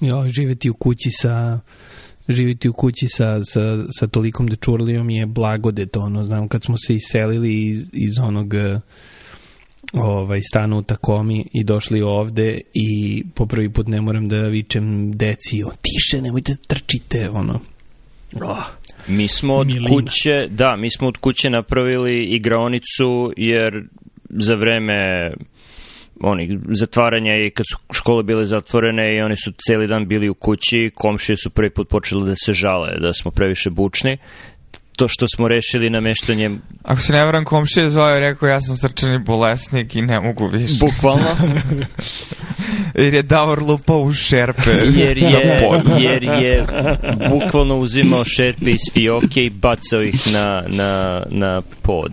[0.00, 1.60] Jo, živeti u kući sa
[2.28, 6.94] živjeti u kući sa, sa, sa tolikom dečurlijom je blagodet, ono, znam, kad smo se
[6.94, 8.54] iselili iz, iz onog
[9.92, 15.12] ovaj, stanu u Takomi i došli ovde i po prvi put ne moram da vičem
[15.12, 17.60] deci, o, tiše, nemojte da trčite, ono.
[18.42, 18.64] Oh,
[19.08, 19.88] mi smo od Milina.
[19.88, 23.84] kuće, da, mi smo od kuće napravili igraonicu jer
[24.28, 25.30] za vreme
[26.20, 30.34] oni zatvaranja i kad su škole bile zatvorene i oni su celi dan bili u
[30.34, 34.18] kući, komšije su prvi put počeli da se žale da smo previše bučni.
[34.96, 38.60] To što smo rešili nameštanjem Ako se ne varam, komšija je zvao i rekao ja
[38.60, 40.74] sam srčani bolesnik i ne mogu više.
[40.80, 41.26] bukvalno
[42.94, 44.70] Jer je Davor lupao u šerpe.
[44.96, 45.60] jer je,
[45.98, 46.66] jer je
[47.30, 52.12] bukvalno uzimao šerpe iz fioke i bacao ih na, na, na pod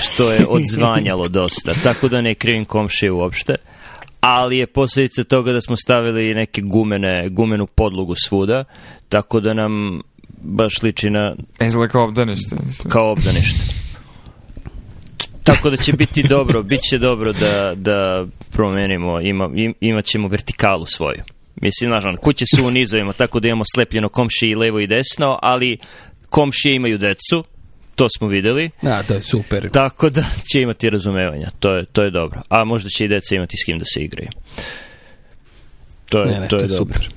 [0.00, 3.54] što je odzvanjalo dosta tako da ne krivim komšije uopšte
[4.20, 8.64] ali je posljedica toga da smo stavili neke gumene, gumenu podlogu svuda
[9.08, 10.00] tako da nam
[10.42, 12.56] baš liči na Izgleda kao obdanište.
[12.66, 12.90] mislim.
[12.90, 13.82] kao obdanište.
[15.42, 20.28] Tako da će biti dobro, bit će dobro da, da promenimo, ima, im, imat ćemo
[20.28, 21.22] vertikalu svoju.
[21.56, 24.86] Mislim, znaš, ono, kuće su u nizovima, tako da imamo slepljeno komšije i levo i
[24.86, 25.78] desno, ali
[26.30, 27.44] komšije imaju decu,
[28.02, 29.70] to smo videli, Da, to je super.
[29.70, 32.40] tako da će imati razumevanja, to je, to je dobro.
[32.48, 34.28] A možda će i deca imati s kim da se igraju.
[36.08, 36.94] To je, Ne, ne, to je, dobro.
[36.94, 37.08] super.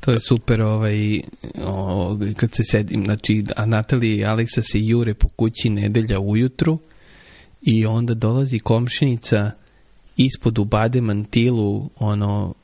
[0.00, 1.20] To je super, ovaj,
[1.64, 6.78] o, kad se sedim, znači, a Natalija i Aleksa se jure po kući nedelja ujutru
[7.62, 9.50] i onda dolazi komšinica
[10.16, 12.54] ispod ubade mantilu, ono,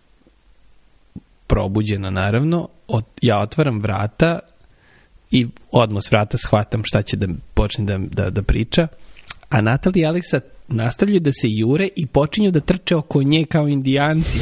[1.47, 4.39] probuđena naravno, od, ja otvaram vrata
[5.33, 8.87] i odmah s vrata shvatam šta će da počne da, da, da priča,
[9.49, 13.69] a Natalija i Aleksa nastavljaju da se jure i počinju da trče oko nje kao
[13.69, 14.39] indijanci.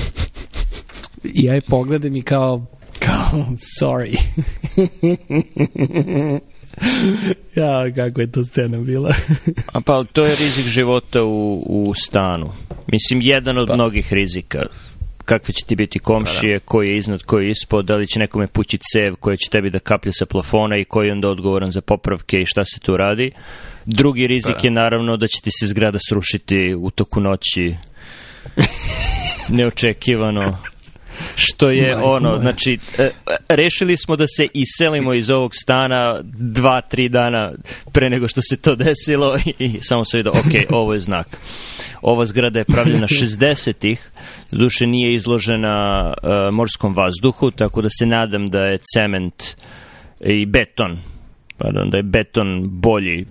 [1.24, 2.66] I ja je pogledam i kao,
[2.98, 3.46] kao,
[3.80, 4.18] sorry.
[7.60, 9.14] ja, kako je to scena bila.
[9.72, 12.52] A pa to je rizik života u, u stanu.
[12.86, 13.74] Mislim, jedan od Pa.
[13.74, 14.66] mnogih rizika.
[15.30, 18.46] Kakve će ti biti komšije, koji je iznad, koji je ispod, da li će nekome
[18.46, 21.80] pući cev koja će tebi da kaplje sa plafona i koji je onda odgovoran za
[21.80, 23.30] popravke i šta se tu radi.
[23.84, 27.74] Drugi rizik je naravno da će ti se zgrada srušiti u toku noći
[29.56, 30.58] neočekivano
[31.36, 32.40] što je Majko ono, moja.
[32.40, 33.10] znači e,
[33.48, 37.52] rešili smo da se iselimo iz ovog stana dva, tri dana
[37.92, 41.26] pre nego što se to desilo i samo se vidio, ok, ovo je znak.
[42.02, 44.10] Ova zgrada je pravljena 60-ih,
[44.52, 49.44] duše nije izložena e, morskom vazduhu, tako da se nadam da je cement
[50.20, 50.98] i beton,
[51.58, 53.26] pardon, da je beton bolji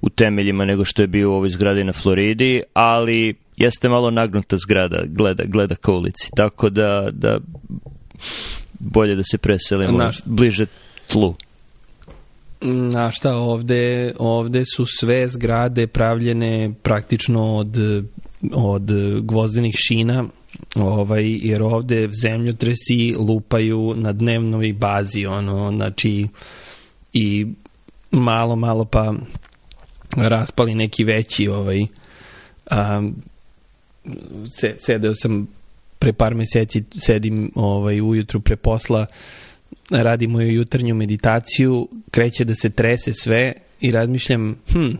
[0.00, 4.56] u temeljima nego što je bio u ovoj zgradi na Floridi, ali jeste malo nagnuta
[4.56, 7.38] zgrada, gleda, gleda ka ulici, tako da, da
[8.78, 10.66] bolje da se preselimo Naš- bliže
[11.06, 11.34] tlu.
[12.96, 17.76] A šta, ovde, ovde su sve zgrade pravljene praktično od,
[18.52, 18.90] od
[19.22, 20.24] gvozdenih šina,
[20.74, 26.26] ovaj, jer ovde zemljotresi lupaju na dnevnoj bazi, ono, znači,
[27.12, 27.46] i
[28.10, 29.14] malo, malo pa
[30.16, 31.86] raspali neki veći, ovaj,
[32.70, 33.10] a,
[34.50, 35.48] se, sedeo sam
[35.98, 39.06] pre par meseci, sedim ovaj, ujutru pre posla,
[39.90, 44.90] radim moju jutarnju meditaciju, kreće da se trese sve i razmišljam, hm,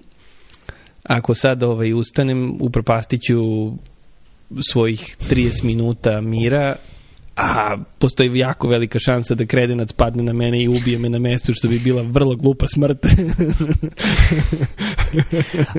[1.03, 3.72] ako sad ovaj, ustanem, upropastiću
[4.72, 6.77] svojih 30 minuta mira,
[7.37, 11.54] a postoji jako velika šansa da kredenac padne na mene i ubije me na mestu,
[11.54, 13.06] što bi bila vrlo glupa smrt.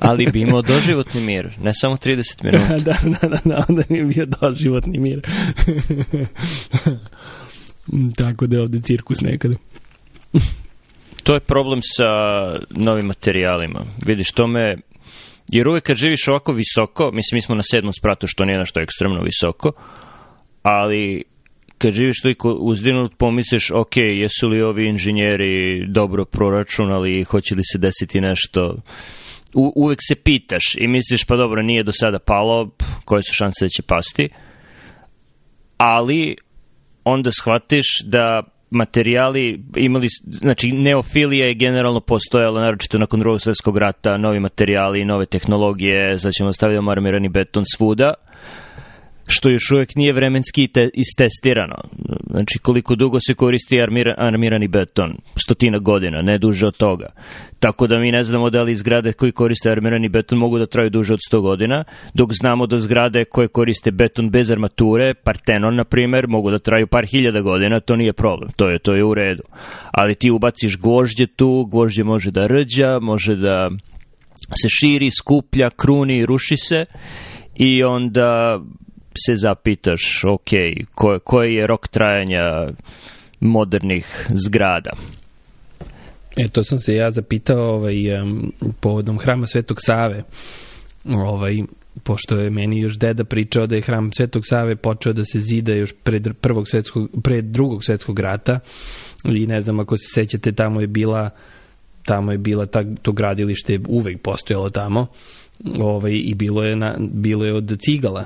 [0.02, 2.78] Ali bi imao doživotni mir, ne samo 30 minuta.
[2.86, 5.22] da, da, da, da, onda je bio doživotni mir.
[8.16, 9.56] Tako da je ovde cirkus nekada.
[11.24, 12.10] To je problem sa
[12.70, 13.86] novim materijalima.
[14.06, 14.78] Vidiš, to me...
[15.52, 18.80] Jer uvek kad živiš ovako visoko, mislim, mi smo na sedmom spratu, što nije nešto
[18.80, 19.72] ekstremno visoko,
[20.64, 21.24] ali
[21.78, 27.78] kad živiš toliko uzdinut, pomisliš, ok, jesu li ovi inženjeri dobro proračunali, hoće li se
[27.78, 28.76] desiti nešto...
[29.54, 32.70] U, uvek se pitaš i misliš, pa dobro, nije do sada palo,
[33.06, 34.30] koje su šanse da će pasti,
[35.78, 36.36] ali
[37.08, 44.18] onda shvatiš da materijali imali, znači neofilija je generalno postojala, naročito nakon drugog svjetskog rata,
[44.18, 48.14] novi materijali, nove tehnologije, sad ćemo staviti armirani beton svuda,
[49.28, 51.76] što još uvek nije vremenski te, istestirano.
[52.30, 57.08] Znači koliko dugo se koristi armira, armirani beton, stotina godina, ne duže od toga.
[57.60, 60.90] Tako da mi ne znamo da li zgrade koji koriste armirani beton mogu da traju
[60.90, 61.84] duže od 100 godina,
[62.14, 66.88] dok znamo da zgrade koje koriste beton bez armature, Partenon na primer, mogu da traju
[66.88, 69.44] par hiljada godina, to nije problem, to je, to je u redu.
[69.92, 73.70] Ali ti ubaciš gvožđe tu, gvožđe može da rđa, može da
[74.62, 76.86] se širi, skuplja, kruni, ruši se
[77.56, 78.60] i onda
[79.26, 80.50] se zapitaš, ok,
[80.96, 82.68] ko, koji je rok trajanja
[83.40, 84.92] modernih zgrada?
[86.36, 90.24] E, to sam se ja zapitao ovaj, um, povodom hrama Svetog Save.
[91.06, 91.64] Ovaj,
[92.04, 95.74] pošto je meni još deda pričao da je hram Svetog Save počeo da se zida
[95.74, 98.60] još pred, prvog svetskog, pred drugog svetskog rata
[99.26, 101.30] i ne znam ako se sećate tamo je bila
[102.06, 105.08] tamo je bila ta, to gradilište uvek postojalo tamo
[105.80, 108.26] ovaj, i bilo je, na, bilo je od cigala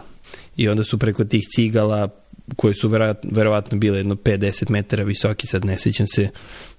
[0.62, 2.10] i onda su preko tih cigala
[2.56, 6.30] koje su verovatno, verovatno bile jedno 50 metara visoki, sad ne sećam se,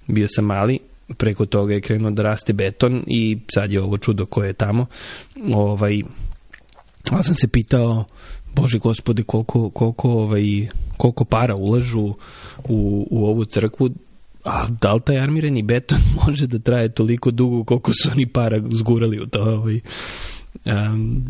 [0.07, 0.79] bio sam mali,
[1.17, 4.85] preko toga je krenuo da raste beton i sad je ovo čudo koje je tamo.
[5.53, 6.01] Ovaj,
[7.11, 8.05] a sam se pitao,
[8.55, 10.43] Bože gospode, koliko, koliko, ovaj,
[10.97, 12.13] koliko para ulažu
[12.63, 13.89] u, u ovu crkvu,
[14.43, 18.61] a da li taj armirani beton može da traje toliko dugo koliko su oni para
[18.71, 19.43] zgurali u to?
[19.43, 19.79] Ovaj,
[20.65, 21.25] um,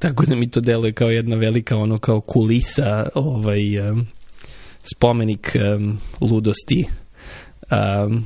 [0.00, 4.06] tako da mi to deluje kao jedna velika ono kao kulisa ovaj um,
[4.94, 6.84] spomenik um, ludosti
[7.70, 8.24] um,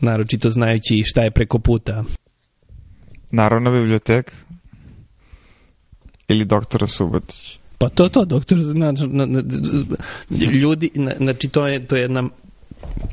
[0.00, 2.04] naročito znajući šta je preko puta.
[3.30, 4.32] Narodna biblioteka?
[6.28, 7.58] Ili doktora Subotić?
[7.78, 9.42] Pa to to doktor na, na, na,
[10.52, 12.28] ljudi na, znači to je to je jedna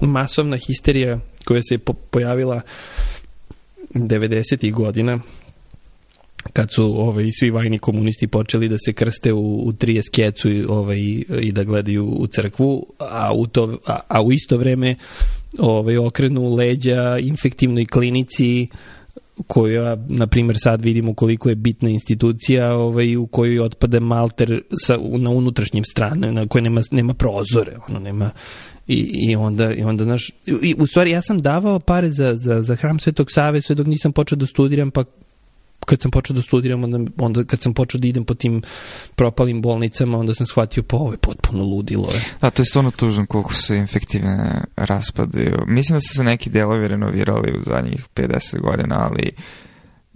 [0.02, 2.62] masovna histerija koja se po, pojavila
[3.94, 4.72] 90.
[4.72, 5.20] godina
[6.54, 10.66] kad su ovaj, svi vajni komunisti počeli da se krste u, u tri skecu i,
[10.66, 11.00] ovaj,
[11.42, 14.96] i da gledaju u crkvu, a u, to, a, a u isto vreme
[15.58, 18.68] ovaj, okrenu leđa infektivnoj klinici
[19.48, 24.98] koja, na primjer, sad vidimo koliko je bitna institucija ovaj, u kojoj otpada malter sa,
[25.18, 28.32] na unutrašnjim strane, na koje nema, nema prozore, ono, nema,
[28.88, 32.62] I, i onda, i onda znaš, i, u stvari ja sam davao pare za, za,
[32.62, 35.04] za hram Svetog Save sve dok nisam počeo da studiram, pa
[35.86, 38.62] kad sam počeo da studiram, onda, onda kad sam počeo da idem po tim
[39.16, 42.08] propalim bolnicama, onda sam shvatio, pa ovo je potpuno ludilo.
[42.14, 42.22] Je.
[42.42, 45.64] Da, to je stvarno tužno koliko se infektivne raspadaju.
[45.68, 49.32] Mislim da su se neki delovi renovirali u zadnjih 50 godina, ali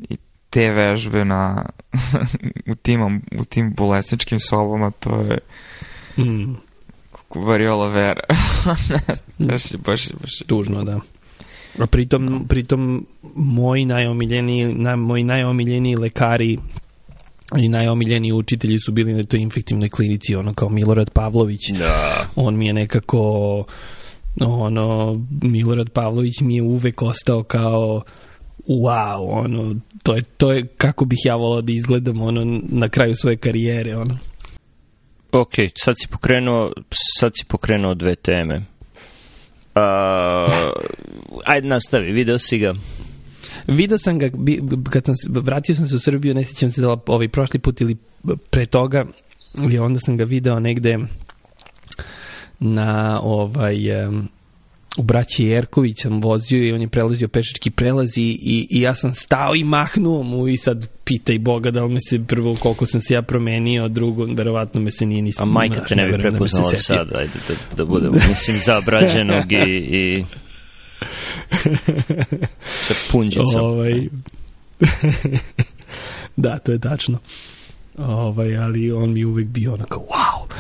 [0.10, 0.18] i
[0.50, 1.66] te vežbe na,
[2.72, 5.40] u, tim, u tim bolesničkim sobama, to je
[6.18, 6.56] mm.
[7.36, 8.24] variola vera.
[9.40, 10.38] baš, baš, baš.
[10.48, 11.00] Tužno, da.
[11.78, 16.58] A pritom, pritom moji najomiljeni, na, moji najomiljeni lekari
[17.58, 21.70] i najomiljeni učitelji su bili na toj infektivnoj klinici, ono kao Milorad Pavlović.
[21.70, 22.30] Da.
[22.36, 23.20] On mi je nekako
[24.42, 28.04] ono, Milorad Pavlović mi je uvek ostao kao
[28.68, 33.16] wow, ono, to je, to je kako bih ja volao da izgledam ono, na kraju
[33.16, 34.18] svoje karijere, ono.
[35.32, 36.72] Ok, sad si pokrenuo,
[37.20, 38.62] sad si pokrenuo dve teme.
[39.78, 40.72] Uh,
[41.46, 42.74] ajde nastavi, video si ga.
[43.68, 44.30] Video sam ga,
[44.90, 47.98] kad sam, vratio sam se u Srbiju, ne sjećam se da ovaj prošli put ili
[48.50, 49.06] pre toga,
[49.72, 50.98] i onda sam ga video negde
[52.60, 54.30] na ovaj um,
[54.98, 59.14] u braći Jerković sam vozio i on je prelazio pešački prelazi i, i ja sam
[59.14, 63.02] stao i mahnuo mu i sad pitaj Boga da li me se prvo koliko sam
[63.02, 66.18] se ja promenio, drugo verovatno me se nije ni A majka te ne bi da
[66.18, 70.26] prepoznala da sad, ajde da, da budemo, mislim, zabrađenog i, i
[72.88, 73.62] sa punđicom.
[73.62, 74.08] Ovaj,
[76.36, 77.20] da, to je tačno.
[77.98, 80.54] Ovaj, ali on mi uvek bio onako, wow,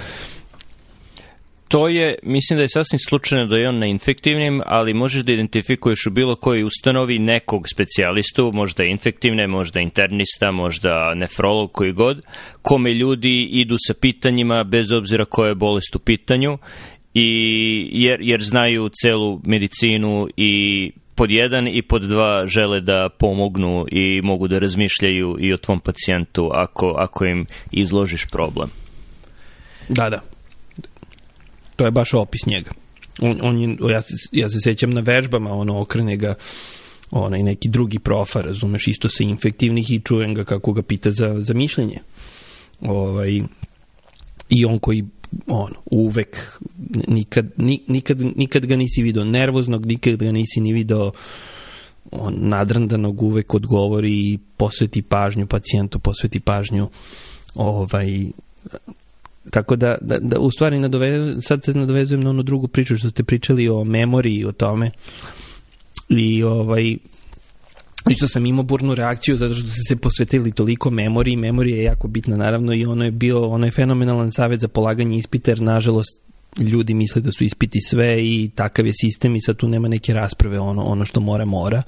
[1.67, 5.31] to je, mislim da je sasvim slučajno da je on na infektivnim, ali možeš da
[5.31, 12.21] identifikuješ u bilo kojoj ustanovi nekog specijalistu, možda infektivne, možda internista, možda nefrolog, koji god,
[12.61, 16.57] kome ljudi idu sa pitanjima bez obzira koja je bolest u pitanju
[17.13, 23.85] i jer, jer znaju celu medicinu i pod jedan i pod dva žele da pomognu
[23.91, 28.69] i mogu da razmišljaju i o tvom pacijentu ako, ako im izložiš problem.
[29.89, 30.36] Da, da.
[31.77, 32.71] To je baš opis njega.
[33.21, 36.35] On, on je, ja, se, ja se sećam na vežbama, ono okrene ga
[37.11, 41.35] onaj neki drugi profa, razumeš, isto sa infektivnih i čujem ga kako ga pita za,
[41.39, 41.99] za mišljenje.
[42.81, 43.41] Ovaj,
[44.49, 45.03] I on koji
[45.47, 46.59] on, uvek
[47.07, 47.51] nikad,
[47.87, 51.11] nikad, nikad ga nisi video nervoznog, nikad ga nisi ni video
[52.11, 56.89] on nadrandanog uvek odgovori i posveti pažnju pacijentu, posveti pažnju
[57.55, 58.25] ovaj
[59.51, 63.09] tako da, da, da u stvari nadove, sad se nadovezujem na onu drugu priču što
[63.09, 64.91] ste pričali o memoriji o tome
[66.09, 66.97] i ovaj
[68.09, 71.35] Isto sam imao burnu reakciju zato što ste se posvetili toliko memoriji.
[71.35, 75.17] Memorija je jako bitna naravno i ono je bio ono je fenomenalan savjet za polaganje
[75.17, 76.21] ispita jer nažalost
[76.59, 80.13] ljudi misle da su ispiti sve i takav je sistem i sad tu nema neke
[80.13, 81.83] rasprave ono, ono što mora mora.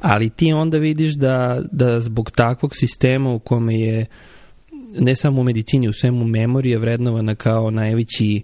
[0.00, 4.06] Ali ti onda vidiš da, da zbog takvog sistema u kome je
[4.98, 8.42] ne samo u medicini, u svemu memorija vrednovana kao najveći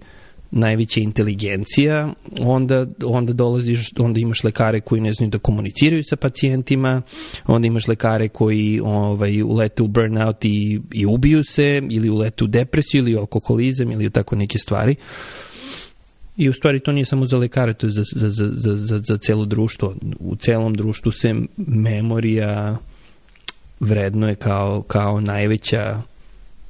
[0.50, 7.02] najveća inteligencija, onda, onda dolaziš, onda imaš lekare koji ne znaju da komuniciraju sa pacijentima,
[7.47, 12.47] onda imaš lekare koji ovaj, ulete u burnout i, i ubiju se, ili ulete u
[12.47, 14.95] depresiju, ili alkoholizam, ili tako neke stvari.
[16.37, 18.99] I u stvari to nije samo za lekare, to je za, za, za, za, za,
[18.99, 19.95] za celo društvo.
[20.19, 22.78] U celom društvu se memorija
[23.81, 26.02] vredno je kao, kao najveća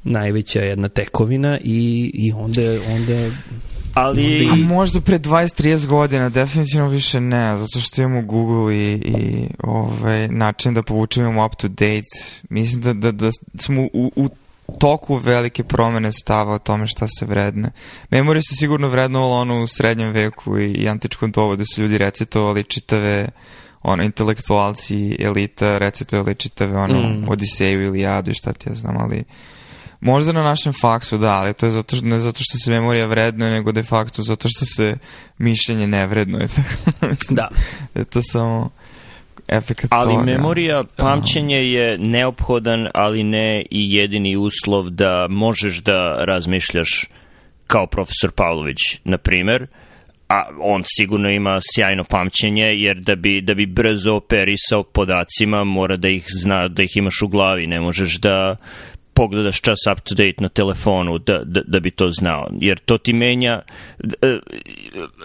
[0.08, 2.62] najveća jedna tekovina i, i onda,
[2.94, 3.30] onda
[3.94, 4.48] Ali...
[4.52, 10.28] A možda pre 20-30 godina, definitivno više ne, zato što imamo Google i, i ovaj,
[10.28, 12.40] način da povučemo up to date.
[12.50, 14.28] Mislim da, da, da smo u, u
[14.78, 17.70] toku velike promene stava o tome šta se vredne.
[18.10, 21.98] Memorija se sigurno vrednovala ono u srednjem veku i, i antičkom dobu da su ljudi
[21.98, 23.28] recitovali čitave
[23.82, 27.28] ono, intelektualci, elita recitovali čitave ono, mm.
[27.28, 29.24] Odiseju ili Jadu i šta ti ja znam, ali
[30.00, 33.50] Možda na našem faksu, da, ali to je zato, ne zato što se memorija vrednuje,
[33.50, 34.96] nego de facto zato što se
[35.38, 36.46] mišljenje ne vrednuje.
[37.30, 37.48] da.
[37.94, 38.70] Je to samo
[39.48, 40.24] efekt Ali toga.
[40.24, 47.06] memorija, pamćenje je neophodan, ali ne i jedini uslov da možeš da razmišljaš
[47.66, 49.66] kao profesor Pavlović, na primer,
[50.28, 55.96] a on sigurno ima sjajno pamćenje, jer da bi, da bi brzo operisao podacima, mora
[55.96, 58.56] da ih zna, da ih imaš u glavi, ne možeš da
[59.18, 62.46] pogledaš čas up to date na telefonu da, da, da bi to znao.
[62.60, 63.62] Jer to ti menja,
[64.22, 64.38] e,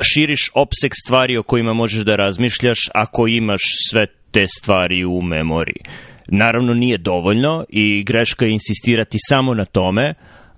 [0.01, 5.83] širiš opsek stvari o kojima možeš da razmišljaš ako imaš sve te stvari u memoriji.
[6.27, 10.13] Naravno nije dovoljno i greška je insistirati samo na tome,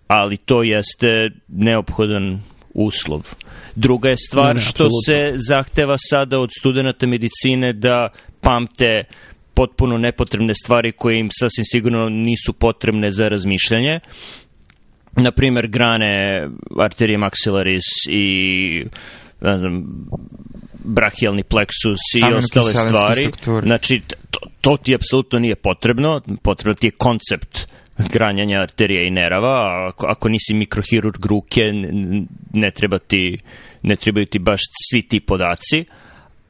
[0.08, 2.42] ali to jeste neophodan
[2.74, 3.28] uslov.
[3.76, 8.10] Druga je stvar ne, ne, što se zahteva sada od studenta medicine da
[8.42, 9.04] pamte
[9.56, 14.00] potpuno nepotrebne stvari koje im sasvim sigurno nisu potrebne za razmišljanje.
[15.16, 16.48] Na primer, grane
[16.80, 18.86] arterije maxillaris i
[19.42, 19.84] ne znam,
[20.84, 23.22] brachialni plexus i ostale stvari.
[23.22, 23.68] Strukture.
[23.68, 26.22] Znači, to, to ti apsolutno nije potrebno.
[26.42, 29.88] Potrebno ti je koncept granjanja arterija i nerava.
[29.88, 31.72] Ako, ako nisi mikrohirurg ruke,
[32.54, 33.38] ne, treba ti,
[33.82, 35.86] ne trebaju ti baš svi ti podaci,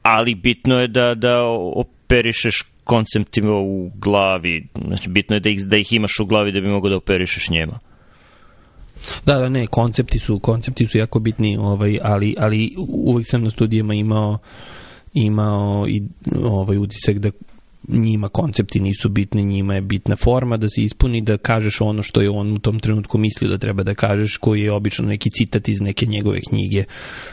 [0.02, 1.42] ali bitno je da, da
[1.74, 4.68] operišeš konceptima u glavi.
[4.86, 7.50] Znači, bitno je da ih, da ih imaš u glavi da bi mogo da operišeš
[7.50, 7.78] njema.
[9.26, 13.50] Da, da, ne, koncepti su, koncepti su jako bitni, ovaj, ali, ali uvek sam na
[13.50, 14.38] studijama imao
[15.12, 16.02] imao i
[16.44, 17.30] ovaj utisak da
[17.88, 22.20] njima koncepti nisu bitni, njima je bitna forma da se ispuni, da kažeš ono što
[22.20, 25.68] je on u tom trenutku mislio da treba da kažeš, koji je obično neki citat
[25.68, 26.84] iz neke njegove knjige.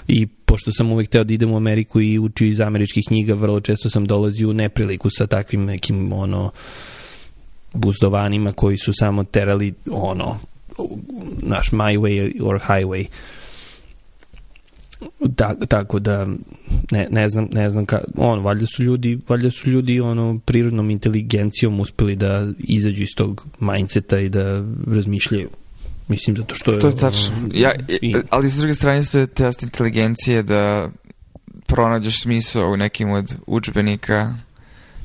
[0.08, 3.60] I pošto sam uvek teo da idem u Ameriku i učio iz američkih knjiga, vrlo
[3.60, 6.52] često sam dolazio u nepriliku sa takvim nekim ono
[7.74, 10.40] buzdovanima koji su samo terali ono
[11.42, 13.06] naš my way or highway.
[15.20, 16.28] Da, tako da
[16.92, 20.90] ne, ne znam, ne znam ka, on, valjda su ljudi, valjda su ljudi ono prirodnom
[20.90, 25.50] inteligencijom uspeli da izađu iz tog mindseta i da razmišljaju.
[26.08, 26.80] Mislim, zato što je...
[26.80, 27.36] To je tačno.
[27.54, 28.16] Ja, i...
[28.30, 30.90] Ali s druge strane su test inteligencije da
[31.66, 34.36] pronađeš smisao u nekim od učbenika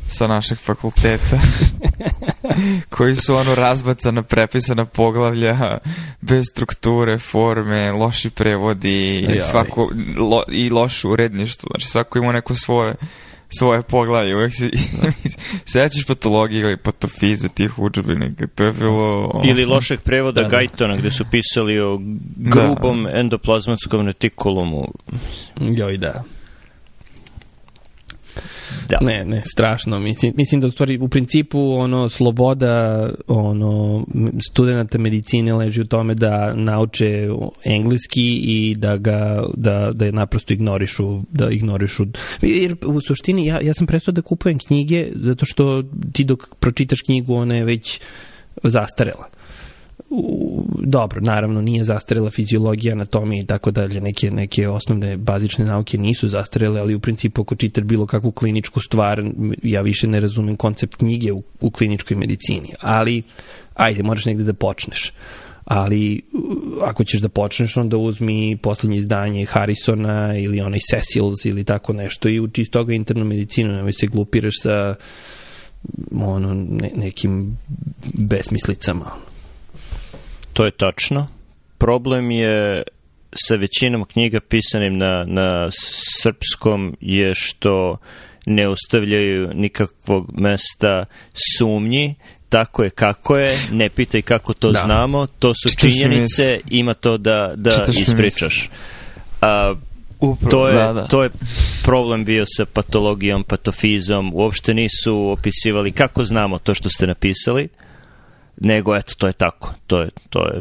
[0.09, 1.39] sa našeg fakulteta
[2.97, 5.79] koji su ono razbacana, prepisana poglavlja
[6.21, 11.69] bez strukture, forme, loši prevodi i, svako, lo, i loše uredništvo.
[11.71, 12.95] Znači svako ima neko svoje
[13.49, 14.37] svoje poglavlje.
[14.37, 14.71] Uvijek se
[15.73, 18.47] sećaš patologije ili patofize tih učbenika.
[18.55, 19.41] To je bilo...
[19.45, 20.57] Ili lošeg prevoda da, da.
[20.57, 22.01] Gajtona gde su pisali o
[22.37, 23.11] grubom da.
[23.19, 24.93] endoplazmatskom retikulumu.
[25.61, 26.23] Joj, da.
[28.89, 28.99] Da.
[29.01, 30.01] Ne, ne, strašno.
[30.01, 34.05] Mislim, mislim da u stvari u principu ono sloboda ono
[34.51, 37.29] studenta medicine leži u tome da nauče
[37.65, 42.07] engleski i da ga da da je naprosto ignorišu, da ignorišu.
[42.43, 46.99] Jer u suštini ja ja sam prestao da kupujem knjige zato što ti dok pročitaš
[47.03, 48.01] knjigu ona je već
[48.63, 49.38] zastarela
[50.11, 55.99] u, dobro, naravno nije zastarela fiziologija, anatomija i tako dalje, neke, neke osnovne bazične nauke
[55.99, 59.25] nisu zastarele, ali u principu ako čitaš bilo kakvu kliničku stvar,
[59.63, 63.23] ja više ne razumem koncept knjige u, u kliničkoj medicini, ali
[63.75, 65.13] ajde, moraš negde da počneš.
[65.65, 66.23] ali
[66.83, 72.29] ako ćeš da počneš onda uzmi poslednje izdanje Harrisona ili onaj Cecils ili tako nešto
[72.29, 74.95] i uči iz toga internu medicinu, nemoj se glupiraš sa
[76.13, 77.57] ono, ne, nekim
[78.15, 79.28] besmislicama.
[80.59, 81.27] To je tačno.
[81.79, 82.83] Problem je
[83.33, 85.69] sa većinom knjiga pisanim na, na
[86.23, 87.97] srpskom je što
[88.47, 91.05] ne ostavljaju nikakvog mesta
[91.59, 92.15] sumnji,
[92.49, 94.79] tako je kako je, ne pitaj kako to da.
[94.79, 98.71] znamo, to su Čitaš činjenice, ima to da, da ispričaš.
[99.41, 99.75] A,
[100.21, 101.07] Upravo, to, je, da, da.
[101.07, 101.31] to je
[101.83, 107.69] problem bio sa patologijom, patofizom, uopšte nisu opisivali kako znamo to što ste napisali,
[108.61, 110.61] nego eto, to je tako, to je, to je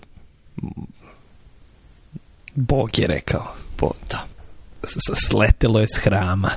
[2.58, 3.54] Bog je rekao.
[3.80, 4.28] Bo, da.
[5.28, 6.52] Sletelo je s hrama.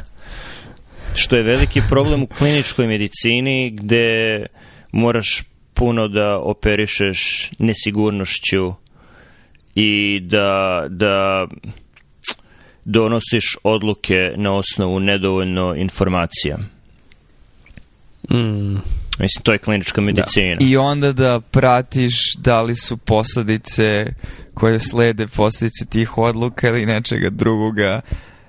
[1.14, 4.46] Što je veliki problem u kliničkoj medicini gde
[4.92, 5.42] moraš
[5.74, 8.74] puno da operišeš nesigurnošću
[9.74, 11.46] i da, da
[12.84, 16.58] donosiš odluke na osnovu nedovoljno informacija.
[18.30, 18.76] Mm.
[19.20, 20.54] Mislim, to je klinička medicina.
[20.60, 20.66] Da.
[20.66, 24.06] I onda da pratiš da li su posledice
[24.54, 28.00] koje slede posledice tih odluka ili nečega drugoga,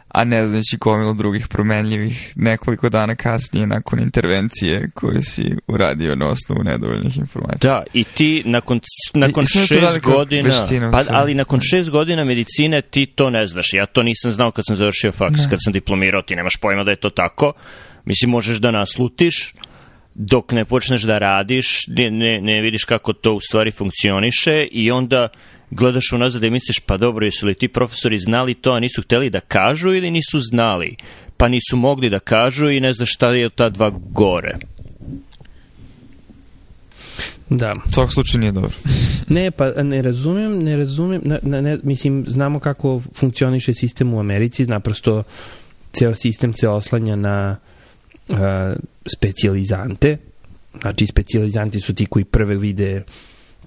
[0.07, 6.27] a ne znaći gomilu drugih promenljivih nekoliko dana kasnije nakon intervencije koju si uradio na
[6.27, 7.57] osnovu nedovoljnih informacija.
[7.73, 8.79] Da, i ti nakon,
[9.13, 10.53] nakon I, šest godina,
[10.91, 13.73] pa, ali nakon šest godina medicine ti to ne znaš.
[13.73, 15.49] Ja to nisam znao kad sam završio faks, ne.
[15.49, 17.53] kad sam diplomirao, ti nemaš pojma da je to tako.
[18.05, 19.53] Mislim, možeš da naslutiš,
[20.15, 24.91] dok ne počneš da radiš, ne, ne, ne vidiš kako to u stvari funkcioniše i
[24.91, 25.27] onda
[25.71, 29.29] gledaš unazad i misliš pa dobro, jesu li ti profesori znali to, a nisu hteli
[29.29, 30.95] da kažu ili nisu znali,
[31.37, 34.57] pa nisu mogli da kažu i ne znaš šta je ta dva gore.
[37.49, 37.75] Da.
[37.85, 38.71] U svakom slučaju nije dobro.
[39.29, 44.65] ne, pa ne razumem, ne razumem, ne, ne, mislim, znamo kako funkcioniše sistem u Americi,
[44.65, 45.23] naprosto
[45.93, 47.70] ceo sistem se oslanja na uh,
[49.15, 50.17] specijalizante,
[50.81, 53.03] znači specijalizanti su ti koji prve vide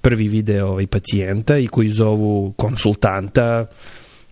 [0.04, 3.66] prvi vide ovaj pacijenta i koji zovu konsultanta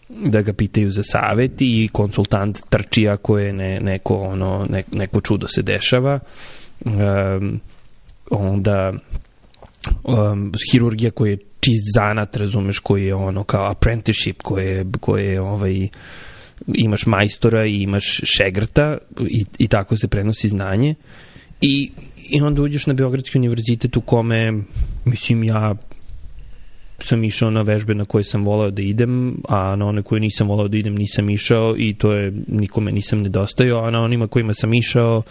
[0.09, 5.21] da ga pitaju za savet i konsultant trči ako je ne, neko, ono, ne, neko
[5.21, 6.19] čudo se dešava.
[6.85, 7.61] Um,
[8.31, 8.93] onda
[10.05, 15.89] um, hirurgija koja je čist zanat, razumeš, koji je ono kao apprenticeship, koje, koje ovaj,
[16.67, 18.99] imaš majstora i imaš šegrta
[19.29, 20.95] i, i tako se prenosi znanje.
[21.61, 21.91] I
[22.33, 24.53] I onda uđeš na Beogradski univerzitet u kome,
[25.05, 25.75] mislim, ja
[26.99, 30.49] sam išao na vežbe na koje sam volao da idem, a na one koje nisam
[30.49, 34.55] volao da idem nisam išao i to je, nikome nisam nedostajao, a na onima kojima
[34.55, 35.23] sam išao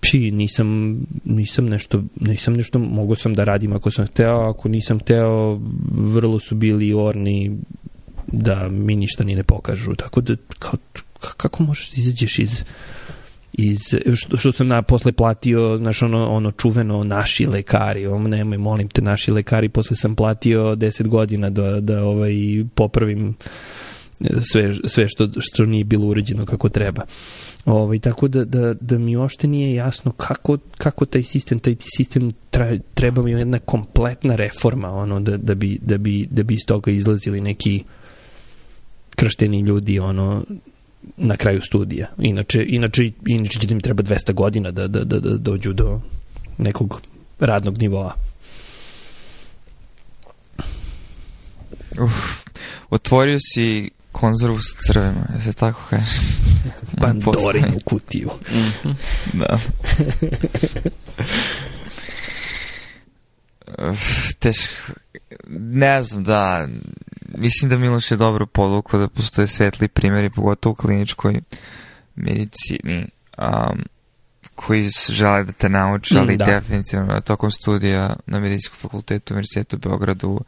[0.00, 4.98] pi, nisam, nisam nešto, nisam nešto, mogo sam da radim ako sam hteo, ako nisam
[4.98, 7.56] hteo, vrlo su bili orni
[8.26, 10.78] da mi ništa ni ne pokažu, tako da, kao,
[11.36, 12.64] kako možeš da izađeš iz
[13.58, 13.80] iz,
[14.14, 18.88] što, što sam na, posle platio, znaš, ono, ono čuveno naši lekari, ovo nemoj, molim
[18.88, 22.34] te, naši lekari, posle sam platio 10 godina da, da ovaj,
[22.74, 23.34] popravim
[24.52, 27.02] sve, sve što, što nije bilo uređeno kako treba.
[27.64, 32.30] Ovaj, tako da, da, da mi uopšte nije jasno kako, kako taj sistem, taj sistem
[32.94, 36.90] treba mi jedna kompletna reforma ono, da, da, bi, da, bi, da bi iz toga
[36.90, 37.84] izlazili neki
[39.16, 40.44] kršteni ljudi ono
[41.16, 42.06] na kraju studija.
[42.18, 46.00] Inače, inače, inače će da mi treba 200 godina da, da, da, da dođu do
[46.58, 47.00] nekog
[47.40, 48.14] radnog nivoa.
[51.98, 52.44] Uf,
[52.90, 56.20] otvorio si konzervu sa crvima, je se tako kaže?
[57.02, 58.30] Pandorinu kutiju.
[58.52, 58.94] Mm -hmm.
[59.32, 59.58] Da.
[64.38, 64.92] Teško.
[65.58, 66.68] Ne znam, da
[67.36, 71.40] mislim da Miloš je dobro podvukao da postoje svetli primjeri, pogotovo u kliničkoj
[72.14, 73.06] medicini,
[73.38, 73.84] um,
[74.54, 76.44] koji žele da te nauče, ali mm, da.
[76.44, 80.40] definitivno tokom studija na medicinskom fakultetu Univerzitetu u Beogradu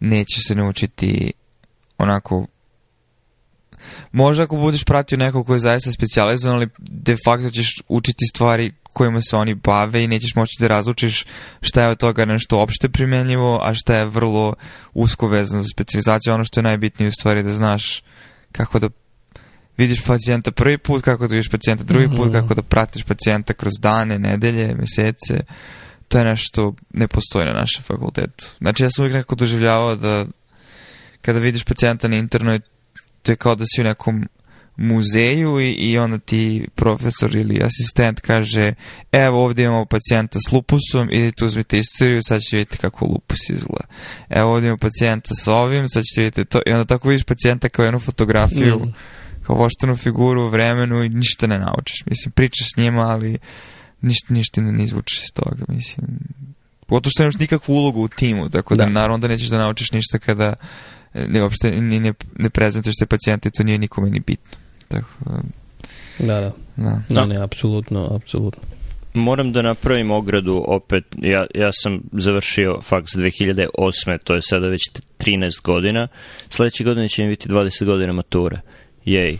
[0.00, 1.32] neće se naučiti
[1.98, 2.46] onako
[4.12, 8.72] možda ako budeš pratio nekog ko je zaista specializovan, ali de facto ćeš učiti stvari
[8.92, 11.24] kojima se oni bave i nećeš moći da razlučiš
[11.60, 14.54] šta je od toga nešto opšte primenljivo, a šta je vrlo
[14.94, 16.34] usko vezano za specializaciju.
[16.34, 18.02] Ono što je najbitnije u stvari da znaš
[18.52, 18.88] kako da
[19.76, 22.40] vidiš pacijenta prvi put, kako da vidiš pacijenta drugi put, mm -hmm.
[22.40, 25.40] kako da pratiš pacijenta kroz dane, nedelje, mesece.
[26.08, 28.44] To je nešto ne postoji na našem fakultetu.
[28.58, 30.26] Znači ja sam uvijek nekako doživljavao da
[31.22, 32.71] kada vidiš pacijenta na internetu,
[33.22, 34.28] to je kao da si u nekom
[34.76, 38.74] muzeju i, i onda ti profesor ili asistent kaže
[39.12, 43.84] evo ovdje imamo pacijenta s lupusom idite uzmite istoriju, sad ćete vidjeti kako lupus izgleda.
[44.28, 47.68] Evo ovdje imamo pacijenta s ovim, sad ćete vidjeti to i onda tako vidiš pacijenta
[47.68, 48.94] kao jednu fotografiju mm.
[49.42, 52.06] kao voštenu figuru u vremenu i ništa ne naučiš.
[52.06, 53.38] Mislim, pričaš s njima, ali
[54.00, 55.64] ništa, ništa ne izvučeš iz toga.
[55.68, 56.06] Mislim,
[56.86, 59.92] pogotovo što nemaš nikakvu ulogu u timu, tako da, da naravno da nećeš da naučiš
[59.92, 60.54] ništa kada
[61.14, 64.58] ne, uopšte ne, ne, ne prezentuješ te pacijente, to nije nikome ni bitno.
[64.88, 65.08] Tako,
[66.18, 66.52] da, da.
[66.76, 68.62] Da, da ne, apsolutno, apsolutno.
[69.14, 74.18] Moram da napravim ogradu opet, ja, ja sam završio faks 2008.
[74.24, 74.80] To je sada već
[75.18, 76.08] 13 godina.
[76.48, 78.60] Sljedeće godine će mi biti 20 godina mature.
[79.04, 79.38] Jej.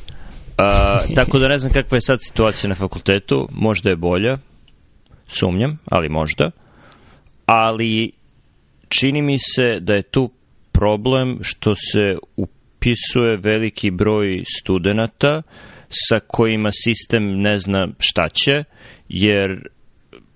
[0.59, 3.49] A, tako da ne znam kakva je sad situacija na fakultetu.
[3.53, 4.39] Možda je bolja.
[5.27, 6.51] Sumnjam, ali možda.
[7.47, 8.13] Ali
[8.89, 10.31] čini mi se da je tu
[10.73, 15.43] problem što se upisuje veliki broj studenata
[16.09, 18.65] sa kojima sistem ne zna šta će,
[19.09, 19.69] jer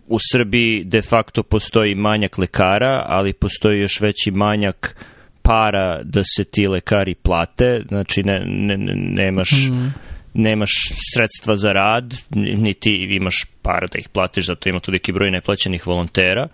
[0.07, 4.97] u Srbiji de facto postoji manjak lekara, ali postoji još veći manjak
[5.43, 9.95] para da se ti lekari plate, znači ne, ne, nemaš, mm.
[10.35, 10.71] nemaš
[11.15, 16.49] sredstva za rad, niti imaš para da ih platiš, zato ima toliki broj neplaćenih volontera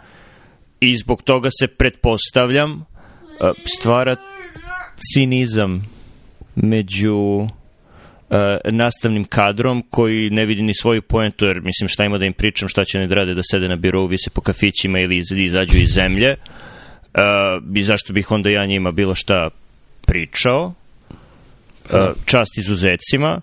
[0.81, 2.85] i zbog toga se pretpostavljam
[3.79, 4.17] stvara
[4.97, 5.87] cinizam
[6.55, 7.49] među uh,
[8.65, 12.69] nastavnim kadrom koji ne vidi ni svoju poentu, jer mislim šta ima da im pričam,
[12.69, 15.79] šta će ne da rade da sede na birovu, vise po kafićima ili iz, izađu
[15.79, 16.37] iz zemlje.
[17.15, 19.51] Uh, i zašto bih onda ja njima bilo šta
[20.07, 20.75] pričao?
[21.85, 23.41] Uh, čast izuzecima.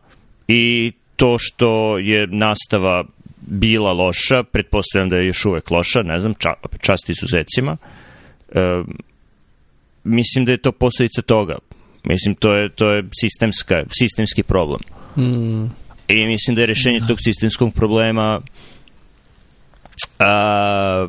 [0.48, 3.04] I to što je nastava
[3.42, 7.78] bila loša, pretpostavljam da je još uvek loša, ne znam, ča, čast izuzecima.
[8.48, 8.86] Uh,
[10.04, 11.58] mislim da je to posljedica toga.
[12.04, 14.80] Mislim, to je, to je sistemska, sistemski problem.
[15.18, 15.66] Mm.
[16.08, 17.08] I mislim da je rešenje da.
[17.08, 18.42] tog sistemskog problema
[20.20, 21.08] a,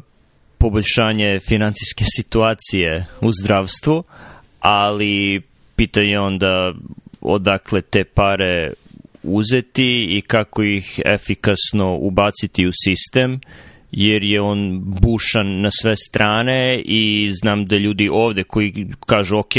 [0.59, 4.05] poboljšanje financijske situacije u zdravstvu,
[4.61, 5.42] ali
[5.76, 6.74] pitanje onda
[7.20, 8.72] odakle te pare
[9.22, 13.40] uzeti i kako ih efikasno ubaciti u sistem
[13.92, 19.55] jer je on bušan na sve strane i znam da ljudi ovde koji kažu ok,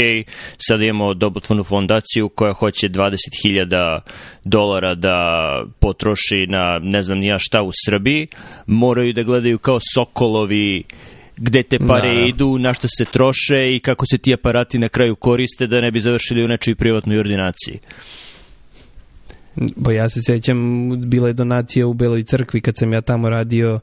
[0.58, 4.00] sad imamo dobotvornu fondaciju koja hoće 20.000
[4.44, 5.48] dolara da
[5.80, 8.26] potroši na ne znam nija šta u Srbiji,
[8.66, 10.82] moraju da gledaju kao sokolovi
[11.36, 12.26] gde te pare da, da.
[12.26, 15.90] idu, na što se troše i kako se ti aparati na kraju koriste da ne
[15.90, 17.78] bi završili u nečoj privatnoj ordinaciji.
[19.56, 23.80] Bo ja se sećam, bila je donacija u Beloj crkvi kad sam ja tamo radio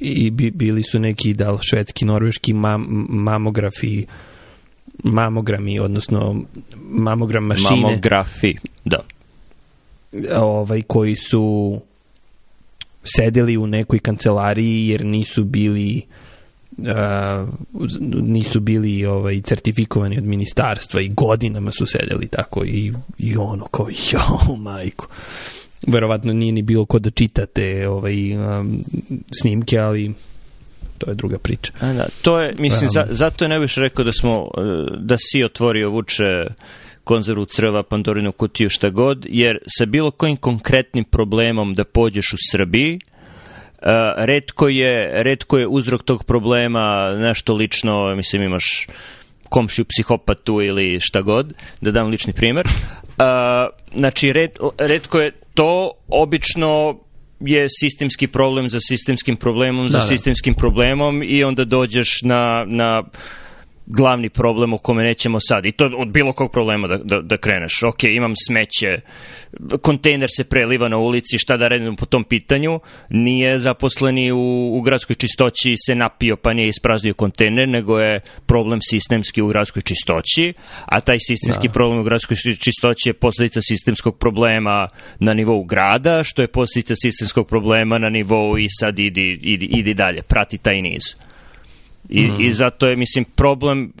[0.00, 4.06] i bi, bili su neki da švedski, norveški mam, mamografi
[5.04, 6.42] mamogrami, odnosno
[6.90, 7.80] mamogram mašine.
[7.80, 9.00] Mamografi, da.
[10.36, 11.78] Ovaj, koji su
[13.04, 16.02] sedeli u nekoj kancelariji jer nisu bili
[16.78, 17.48] uh,
[18.22, 23.88] nisu bili ovaj certifikovani od ministarstva i godinama su sedeli tako i, i ono kao
[24.12, 25.06] jo majko
[25.92, 28.84] verovatno nije ni bilo ko da čitate ovaj, um,
[29.40, 30.12] snimke, ali
[30.98, 31.72] to je druga priča.
[31.80, 34.50] A da, to je, mislim, um, za, zato je najviše rekao da smo, uh,
[34.98, 36.46] da si otvorio vuče
[37.04, 42.36] konzervu crva, pandorinu kutiju, šta god, jer sa bilo kojim konkretnim problemom da pođeš u
[42.50, 43.00] Srbiji,
[43.82, 48.86] Uh, redko, je, redko je uzrok tog problema nešto lično, mislim imaš
[49.48, 52.66] komšiju psihopatu ili šta god, da dam lični primer.
[52.66, 53.24] Uh,
[53.94, 56.98] znači, red, redko je to obično
[57.40, 60.04] je sistemski problem za sistemskim problemom da, za da.
[60.04, 63.02] sistemskim problemom i onda dođeš na, na
[63.92, 65.66] glavni problem o kome nećemo sad.
[65.66, 67.82] I to od bilo kog problema da, da, da kreneš.
[67.82, 69.00] Ok, imam smeće,
[69.82, 72.80] kontejner se preliva na ulici, šta da radim po tom pitanju.
[73.10, 78.80] Nije zaposleni u, u gradskoj čistoći se napio pa nije ispraznio kontejner, nego je problem
[78.82, 80.52] sistemski u gradskoj čistoći,
[80.84, 81.72] a taj sistemski da.
[81.72, 87.48] problem u gradskoj čistoći je posledica sistemskog problema na nivou grada, što je posledica sistemskog
[87.48, 91.29] problema na nivou i sad idi, idi, idi dalje, prati taj niz.
[92.08, 92.40] I, mm.
[92.40, 93.92] I zato je, mislim, problem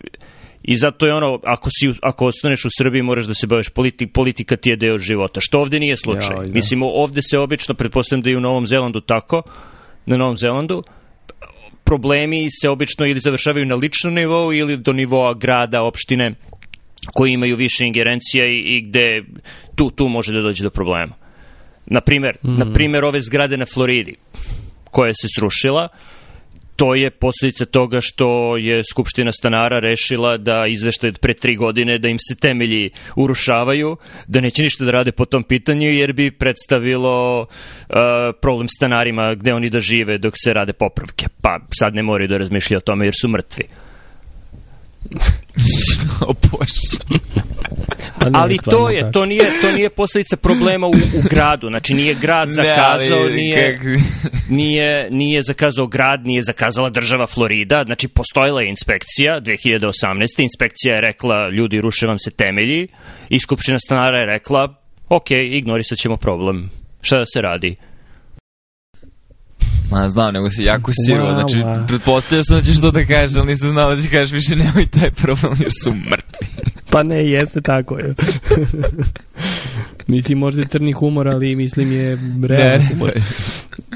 [0.62, 4.12] I zato je ono, ako, si, ako ostaneš u Srbiji, moraš da se baviš politik,
[4.12, 6.36] politika ti je deo života, što ovde nije slučaj.
[6.36, 6.52] Ja, da.
[6.52, 9.42] Mislim, ovde se obično, pretpostavljam da je u Novom Zelandu tako,
[10.06, 10.82] na Novom Zelandu,
[11.84, 16.34] problemi se obično ili završavaju na ličnom nivou ili do nivoa grada, opštine,
[17.14, 19.24] koji imaju više ingerencija i, i gde
[19.74, 21.14] tu, tu može da dođe do problema.
[21.86, 22.58] Naprimer, mm.
[22.58, 24.14] naprimer ove zgrade na Floridi,
[24.90, 25.88] koja se srušila,
[26.80, 31.98] to je posljedica toga što je Skupština stanara rešila da izveštaj od pre tri godine
[31.98, 36.30] da im se temelji urušavaju, da neće ništa da rade po tom pitanju jer bi
[36.30, 37.96] predstavilo uh,
[38.40, 41.26] problem stanarima gde oni da žive dok se rade popravke.
[41.40, 43.64] Pa sad ne moraju da razmišljaju o tome jer su mrtvi.
[46.28, 46.34] o.
[48.20, 49.12] Pa ne, Ali stvarno to je, tako.
[49.12, 51.68] to nije, to nije posljedica problema u, u gradu.
[51.68, 54.00] Znači nije grad zakazao, ali nije, kak-
[54.60, 57.84] nije, nije zakazao grad, nije zakazala država Florida.
[57.86, 60.26] Znači postojila je inspekcija 2018.
[60.38, 62.88] Inspekcija je rekla ljudi ruše vam se temelji
[63.28, 64.74] i Skupština stanara je rekla
[65.08, 66.70] ok, ignorisat ćemo problem.
[67.00, 67.76] Šta da se radi?
[69.90, 71.86] Ma znam, nego si jako siro, znači wow.
[71.86, 74.86] pretpostavio sam da ćeš to da kažeš, ali nisam znao da ćeš kažeš više nemoj
[74.86, 76.46] taj problem jer su mrtvi.
[76.90, 78.14] Pa ne, jeste tako je.
[80.06, 83.10] mislim, možda je crni humor, ali mislim je realni humor.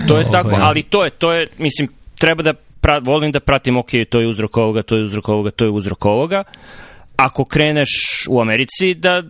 [0.08, 3.76] To je tako, ali to je, to je, mislim, treba da pra, volim da pratim,
[3.76, 6.42] ok, to je uzrok ovoga, to je uzrok ovoga, to je uzrok ovoga.
[7.16, 7.90] Ako kreneš
[8.28, 9.22] u Americi da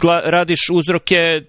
[0.00, 1.42] gla, radiš uzroke,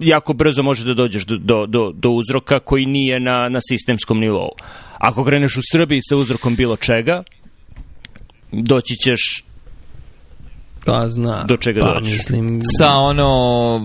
[0.00, 4.20] jako brzo možeš da dođeš do, do, do, do uzroka koji nije na, na sistemskom
[4.20, 4.50] nivou.
[4.98, 7.22] Ako kreneš u Srbiji sa uzrokom bilo čega,
[8.52, 9.44] doći ćeš
[10.84, 11.44] Pa zna.
[11.44, 12.12] Do čega pa, dođeš?
[12.12, 13.80] mislim, Sa ono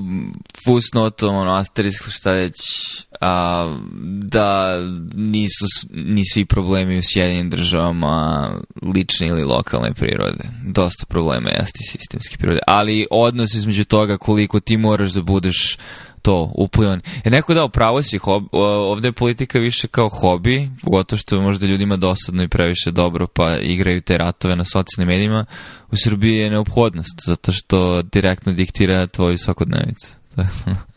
[0.66, 2.54] fusnotom, ono asterisk šta već,
[3.22, 4.78] a, da
[5.14, 8.50] nisu, s- ni svi problemi u Sjedinim državama
[8.96, 10.44] lične ili lokalne prirode.
[10.66, 12.60] Dosta problema jeste i sistemske prirode.
[12.68, 15.78] Ali odnos između toga koliko ti moraš da budeš
[16.26, 17.02] to uplivan.
[17.26, 21.36] Je neko dao pravo si, hob, o- ovde je politika više kao hobi, pogotovo što
[21.36, 25.46] je možda ljudima dosadno i previše dobro, pa igraju te ratove na socijalnim medijima.
[25.92, 30.08] U Srbiji je neophodnost, zato što direktno diktira tvoju svakodnevicu.